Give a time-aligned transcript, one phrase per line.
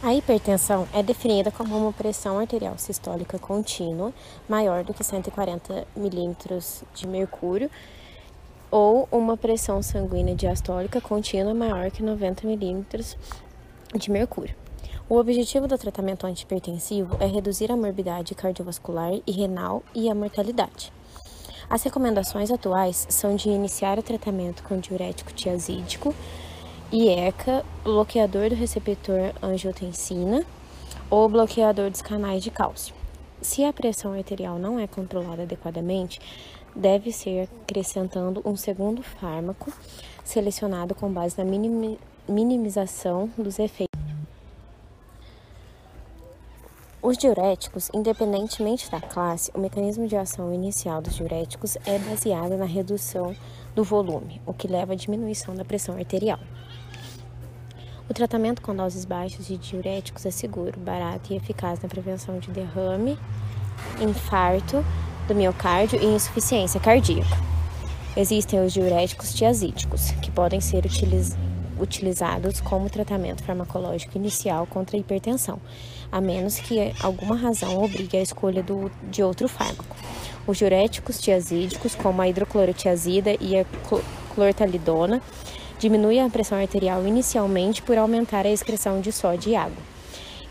[0.00, 4.14] A hipertensão é definida como uma pressão arterial sistólica contínua
[4.48, 7.68] maior do que 140 milímetros de mercúrio
[8.70, 13.18] ou uma pressão sanguínea diastólica contínua maior que 90 milímetros
[13.92, 14.54] de mercúrio.
[15.08, 20.92] O objetivo do tratamento antihipertensivo é reduzir a morbidade cardiovascular e renal e a mortalidade.
[21.68, 26.14] As recomendações atuais são de iniciar o tratamento com diurético tiazídico,
[26.90, 30.42] IECA, bloqueador do receptor angiotensina
[31.10, 32.94] ou bloqueador dos canais de cálcio.
[33.42, 36.18] Se a pressão arterial não é controlada adequadamente,
[36.74, 39.70] deve ser acrescentando um segundo fármaco
[40.24, 41.44] selecionado com base na
[42.26, 43.88] minimização dos efeitos.
[47.02, 52.64] Os diuréticos, independentemente da classe, o mecanismo de ação inicial dos diuréticos é baseado na
[52.64, 53.36] redução
[53.74, 56.40] do volume, o que leva à diminuição da pressão arterial.
[58.08, 62.50] O tratamento com doses baixas de diuréticos é seguro, barato e eficaz na prevenção de
[62.50, 63.18] derrame,
[64.00, 64.82] infarto
[65.26, 67.36] do miocárdio e insuficiência cardíaca.
[68.16, 71.36] Existem os diuréticos tiazídicos, que podem ser utiliz
[71.78, 75.60] utilizados como tratamento farmacológico inicial contra a hipertensão,
[76.10, 79.94] a menos que alguma razão obrigue a escolha do, de outro fármaco.
[80.46, 83.66] Os diuréticos tiazídicos, como a hidroclorotiazida e a
[84.34, 85.22] clortalidona,
[85.78, 89.82] diminui a pressão arterial inicialmente por aumentar a excreção de sódio e água.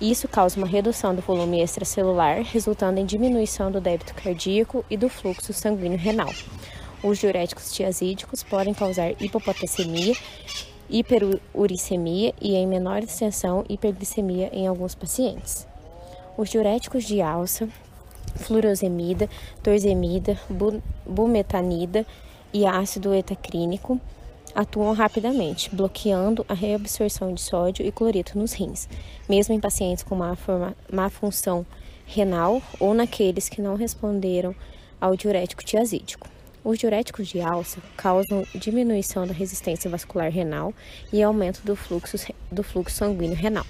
[0.00, 5.08] Isso causa uma redução do volume extracelular, resultando em diminuição do débito cardíaco e do
[5.08, 6.30] fluxo sanguíneo renal.
[7.02, 10.14] Os diuréticos tiazídicos podem causar hipopotassemia,
[10.90, 15.66] hiperuricemia e, em menor extensão, hiperglicemia em alguns pacientes.
[16.36, 17.68] Os diuréticos de alça,
[18.36, 19.28] furosemida,
[19.62, 20.38] torzemida,
[21.06, 22.04] bumetanida
[22.52, 24.00] e ácido etacrínico
[24.54, 28.88] atuam rapidamente, bloqueando a reabsorção de sódio e cloreto nos rins,
[29.28, 31.66] mesmo em pacientes com má, forma, má função
[32.06, 34.54] renal ou naqueles que não responderam
[35.00, 36.28] ao diurético tiazídico.
[36.62, 40.72] Os diuréticos de alça causam diminuição da resistência vascular renal
[41.12, 42.16] e aumento do fluxo,
[42.50, 43.66] do fluxo sanguíneo renal,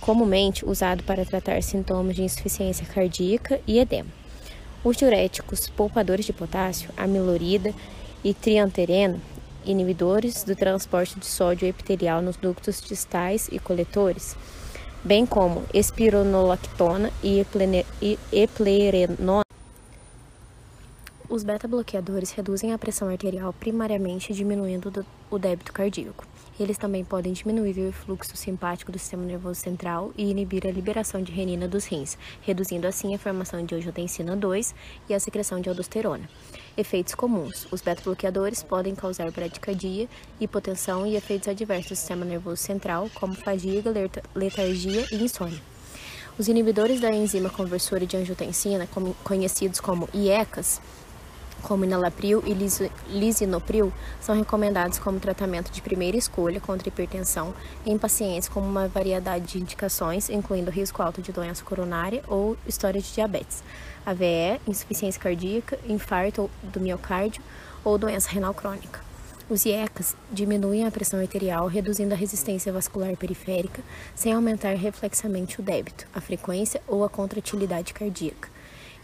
[0.00, 4.08] comumente usado para tratar sintomas de insuficiência cardíaca e edema.
[4.82, 7.74] Os diuréticos poupadores de potássio, amilorida
[8.22, 9.20] e triantereno
[9.64, 14.36] inibidores do transporte de sódio epitelial nos ductos distais e coletores,
[15.02, 17.44] bem como espironolactona e
[18.32, 19.44] eplerenona.
[21.28, 26.24] Os beta-bloqueadores reduzem a pressão arterial primariamente diminuindo o débito cardíaco.
[26.58, 31.20] Eles também podem diminuir o fluxo simpático do sistema nervoso central e inibir a liberação
[31.20, 34.74] de renina dos rins, reduzindo assim a formação de angiotensina 2
[35.08, 36.28] e a secreção de aldosterona.
[36.76, 40.08] Efeitos comuns: os beta-bloqueadores podem causar bradicardia,
[40.40, 43.92] hipotensão e efeitos adversos do sistema nervoso central, como fadiga,
[44.34, 45.60] letargia e insônia.
[46.38, 48.88] Os inibidores da enzima conversora de angiotensina,
[49.22, 50.80] conhecidos como IECAS,
[51.64, 52.54] como inalapril e
[53.10, 57.54] lisinopril, são recomendados como tratamento de primeira escolha contra hipertensão
[57.84, 63.00] em pacientes com uma variedade de indicações, incluindo risco alto de doença coronária ou história
[63.00, 63.64] de diabetes,
[64.04, 67.42] AVE, insuficiência cardíaca, infarto do miocárdio
[67.82, 69.00] ou doença renal crônica.
[69.48, 73.82] Os IECAs diminuem a pressão arterial, reduzindo a resistência vascular periférica,
[74.14, 78.53] sem aumentar reflexamente o débito, a frequência ou a contratilidade cardíaca.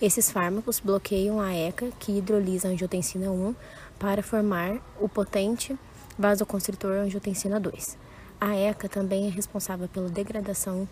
[0.00, 3.54] Esses fármacos bloqueiam a ECA, que hidrolisa a angiotensina 1,
[3.98, 5.78] para formar o potente
[6.18, 7.98] vasoconstritor angiotensina 2.
[8.40, 10.88] A ECA também é responsável pela degradação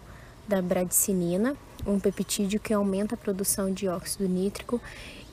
[0.46, 4.78] da bradicinina, um peptídeo que aumenta a produção de óxido nítrico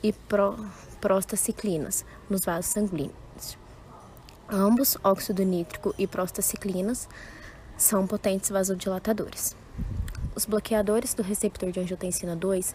[0.02, 0.56] e pro,
[0.98, 3.58] prostaciclinas nos vasos sanguíneos.
[4.48, 7.06] Ambos, óxido nítrico e prostaciclinas,
[7.76, 9.54] são potentes vasodilatadores.
[10.34, 12.74] Os bloqueadores do receptor de angiotensina 2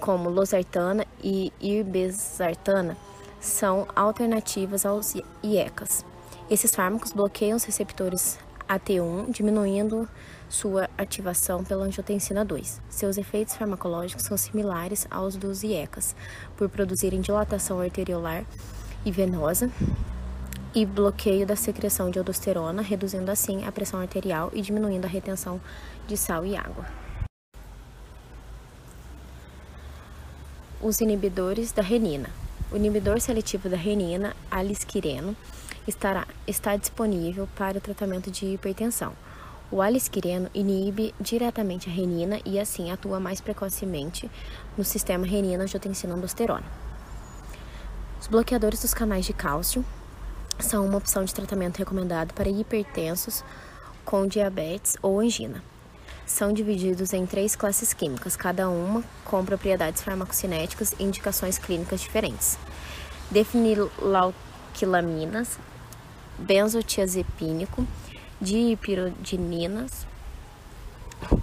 [0.00, 2.96] como losartana e irbesartana,
[3.40, 6.04] são alternativas aos IECAs.
[6.50, 8.38] Esses fármacos bloqueiam os receptores
[8.68, 10.08] AT1, diminuindo
[10.48, 12.80] sua ativação pela angiotensina 2.
[12.88, 16.14] Seus efeitos farmacológicos são similares aos dos IECAs,
[16.56, 18.44] por produzirem dilatação arteriolar
[19.04, 19.70] e venosa
[20.74, 25.60] e bloqueio da secreção de aldosterona, reduzindo assim a pressão arterial e diminuindo a retenção
[26.06, 27.03] de sal e água.
[30.84, 32.28] Os inibidores da renina.
[32.70, 35.34] O inibidor seletivo da renina, alisquireno,
[35.88, 39.14] estará, está disponível para o tratamento de hipertensão.
[39.70, 44.30] O alisquireno inibe diretamente a renina e assim atua mais precocemente
[44.76, 46.66] no sistema renina-angiotensina-aldosterona.
[48.20, 49.82] Os bloqueadores dos canais de cálcio
[50.58, 53.42] são uma opção de tratamento recomendado para hipertensos
[54.04, 55.62] com diabetes ou angina.
[56.26, 62.58] São divididos em três classes químicas, cada uma com propriedades farmacocinéticas e indicações clínicas diferentes.
[63.30, 65.58] Defenilauquilaminas,
[66.38, 67.86] benzotiazepínico,
[68.40, 70.06] dipirodininas,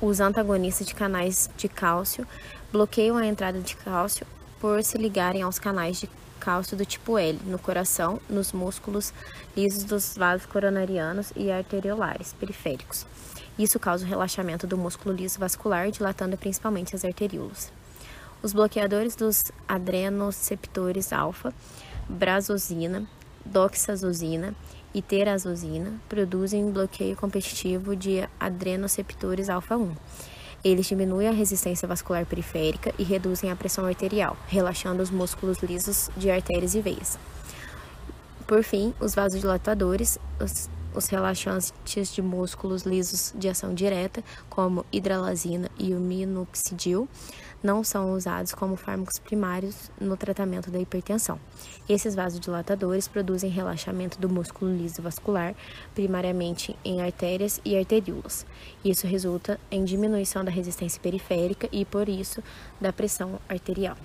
[0.02, 2.28] os antagonistas de canais de cálcio
[2.72, 4.26] bloqueiam a entrada de cálcio
[4.62, 6.08] por se ligarem aos canais de
[6.40, 9.12] cálcio do tipo L no coração, nos músculos
[9.58, 13.08] lisos dos vasos coronarianos e arteriolares periféricos.
[13.58, 17.72] Isso causa o relaxamento do músculo liso vascular, dilatando principalmente as arteríolas.
[18.44, 21.54] Os bloqueadores dos adrenoceptores alfa,
[22.08, 23.06] brazosina,
[23.44, 24.54] doxazosina
[24.94, 29.96] e terazosina produzem bloqueio competitivo de adrenoceptores alfa-1.
[30.64, 36.10] Eles diminuem a resistência vascular periférica e reduzem a pressão arterial, relaxando os músculos lisos
[36.16, 37.18] de artérias e veias.
[38.46, 45.70] Por fim, os vasodilatadores, os, os relaxantes de músculos lisos de ação direta, como hidralazina
[45.78, 47.08] e o minoxidil,
[47.64, 51.40] não são usados como fármacos primários no tratamento da hipertensão.
[51.88, 55.54] Esses vasodilatadores produzem relaxamento do músculo liso vascular,
[55.94, 58.46] primariamente em artérias e arteríolas.
[58.84, 62.44] Isso resulta em diminuição da resistência periférica e, por isso,
[62.80, 63.98] da pressão arterial.